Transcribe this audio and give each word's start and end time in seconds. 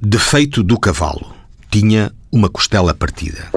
Defeito 0.00 0.62
do 0.62 0.78
cavalo. 0.78 1.34
Tinha 1.68 2.12
uma 2.30 2.48
costela 2.48 2.94
partida. 2.94 3.50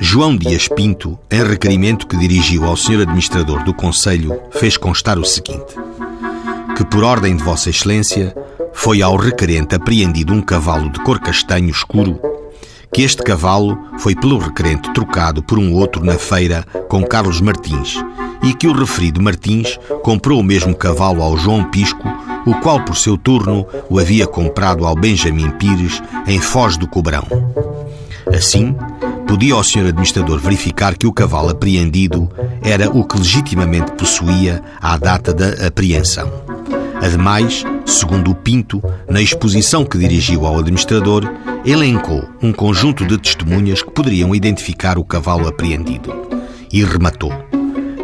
João 0.00 0.34
Dias 0.38 0.68
Pinto, 0.68 1.18
em 1.30 1.44
requerimento 1.44 2.06
que 2.06 2.16
dirigiu 2.16 2.64
ao 2.64 2.78
Sr. 2.78 3.02
Administrador 3.02 3.62
do 3.62 3.74
Conselho, 3.74 4.40
fez 4.52 4.78
constar 4.78 5.18
o 5.18 5.24
seguinte: 5.26 5.74
que 6.74 6.84
por 6.86 7.04
ordem 7.04 7.36
de 7.36 7.42
Vossa 7.42 7.68
Excelência 7.68 8.34
foi 8.72 9.02
ao 9.02 9.16
requerente 9.16 9.74
apreendido 9.74 10.32
um 10.32 10.40
cavalo 10.40 10.88
de 10.88 10.98
cor 11.00 11.20
castanho 11.20 11.68
escuro, 11.68 12.18
que 12.94 13.02
este 13.02 13.22
cavalo 13.22 13.78
foi 13.98 14.14
pelo 14.14 14.38
requerente 14.38 14.90
trocado 14.94 15.42
por 15.42 15.58
um 15.58 15.74
outro 15.74 16.02
na 16.02 16.16
feira 16.16 16.64
com 16.88 17.04
Carlos 17.04 17.42
Martins 17.42 17.96
e 18.42 18.54
que 18.54 18.66
o 18.66 18.72
referido 18.72 19.22
Martins 19.22 19.78
comprou 20.02 20.40
o 20.40 20.44
mesmo 20.44 20.74
cavalo 20.74 21.22
ao 21.22 21.36
João 21.36 21.64
Pisco 21.64 22.19
o 22.46 22.54
qual 22.60 22.84
por 22.84 22.96
seu 22.96 23.16
turno 23.16 23.66
o 23.88 23.98
havia 23.98 24.26
comprado 24.26 24.86
ao 24.86 24.94
Benjamin 24.94 25.50
Pires 25.52 26.02
em 26.26 26.40
Foz 26.40 26.76
do 26.76 26.86
Cobrão. 26.86 27.26
Assim, 28.34 28.74
podia 29.26 29.56
o 29.56 29.62
Sr. 29.62 29.88
Administrador 29.88 30.38
verificar 30.38 30.96
que 30.96 31.06
o 31.06 31.12
cavalo 31.12 31.50
apreendido 31.50 32.30
era 32.62 32.88
o 32.90 33.04
que 33.04 33.18
legitimamente 33.18 33.92
possuía 33.92 34.62
à 34.80 34.96
data 34.96 35.32
da 35.32 35.66
apreensão. 35.66 36.30
Ademais, 37.02 37.64
segundo 37.86 38.30
o 38.30 38.34
Pinto, 38.34 38.82
na 39.08 39.22
exposição 39.22 39.84
que 39.84 39.98
dirigiu 39.98 40.46
ao 40.46 40.58
administrador, 40.58 41.24
elencou 41.64 42.28
um 42.42 42.52
conjunto 42.52 43.06
de 43.06 43.16
testemunhas 43.18 43.82
que 43.82 43.90
poderiam 43.90 44.34
identificar 44.34 44.98
o 44.98 45.04
cavalo 45.04 45.48
apreendido. 45.48 46.12
E 46.72 46.84
rematou. 46.84 47.49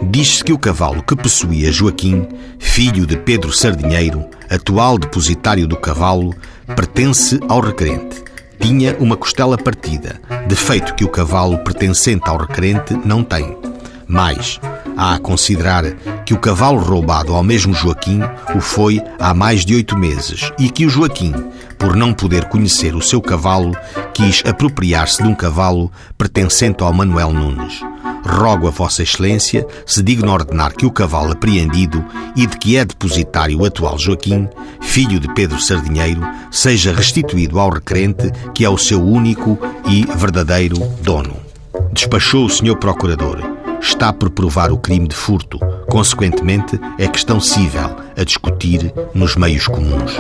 Diz-se 0.03 0.45
que 0.45 0.53
o 0.53 0.59
cavalo 0.59 1.03
que 1.03 1.17
possuía 1.17 1.73
Joaquim, 1.73 2.29
filho 2.59 3.07
de 3.07 3.17
Pedro 3.17 3.53
Sardinheiro, 3.53 4.25
atual 4.51 4.99
depositário 4.99 5.67
do 5.67 5.77
cavalo, 5.77 6.35
pertence 6.75 7.41
ao 7.49 7.61
requerente. 7.61 8.23
Tinha 8.61 8.97
uma 8.99 9.17
costela 9.17 9.57
partida, 9.57 10.21
defeito 10.47 10.95
que 10.95 11.05
o 11.05 11.09
cavalo 11.09 11.59
pertencente 11.59 12.29
ao 12.29 12.37
requerente 12.37 12.95
não 13.05 13.23
tem. 13.23 13.57
Mas 14.07 14.61
há 14.97 15.15
a 15.15 15.19
considerar 15.19 15.85
que 16.25 16.35
o 16.35 16.39
cavalo 16.39 16.79
roubado 16.79 17.35
ao 17.35 17.43
mesmo 17.43 17.75
Joaquim 17.75 18.21
o 18.55 18.61
foi 18.61 19.01
há 19.19 19.35
mais 19.35 19.65
de 19.65 19.75
oito 19.75 19.99
meses 19.99 20.53
e 20.59 20.71
que 20.71 20.87
o 20.87 20.91
Joaquim, 20.91 21.33
por 21.79 21.97
não 21.97 22.13
poder 22.13 22.49
conhecer 22.49 22.95
o 22.95 23.03
seu 23.03 23.21
cavalo, 23.21 23.77
quis 24.15 24.43
apropriar-se 24.47 25.23
de 25.23 25.29
um 25.29 25.35
cavalo 25.35 25.91
pertencente 26.17 26.83
ao 26.83 26.93
Manuel 26.93 27.33
Nunes 27.33 27.81
rogo 28.27 28.67
a 28.67 28.71
Vossa 28.71 29.03
Excelência 29.03 29.67
se 29.87 30.03
digno 30.03 30.33
ordenar 30.33 30.75
que 30.75 30.85
o 30.85 30.91
cavalo 30.91 31.33
apreendido 31.33 32.05
e 32.35 32.47
de 32.47 32.59
que 32.59 32.77
é 32.77 32.85
depositário 32.85 33.61
o 33.61 33.65
atual 33.65 33.99
Joaquim, 33.99 34.49
filho 34.81 35.19
de 35.21 35.33
Pedro 35.33 35.61
Sardinheiro, 35.61 36.21
seja 36.51 36.93
restituído 36.93 37.59
ao 37.59 37.71
requerente, 37.71 38.31
que 38.55 38.65
é 38.65 38.69
o 38.69 38.77
seu 38.77 39.03
único 39.03 39.59
e 39.89 40.05
verdadeiro 40.17 40.77
dono. 41.03 41.37
Despachou 41.93 42.45
o 42.45 42.51
Sr. 42.51 42.77
Procurador. 42.77 43.39
Está 43.81 44.13
por 44.13 44.31
provar 44.31 44.73
o 44.73 44.79
crime 44.79 45.07
de 45.07 45.15
furto. 45.15 45.59
Consequentemente, 45.89 46.79
é 46.99 47.07
questão 47.07 47.41
cível 47.41 47.97
a 48.17 48.25
discutir 48.25 48.93
nos 49.15 49.37
meios 49.37 49.67
comuns. 49.67 50.17